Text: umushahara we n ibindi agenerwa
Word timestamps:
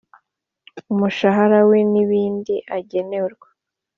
umushahara 0.91 1.59
we 1.69 1.77
n 1.91 1.93
ibindi 2.03 2.55
agenerwa 2.77 3.47